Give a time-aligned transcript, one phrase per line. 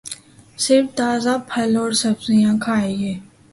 [0.57, 3.13] صرف تازہ پھل اور سبزیاں کھائیے